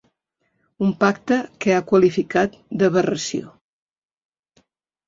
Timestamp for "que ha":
1.65-1.85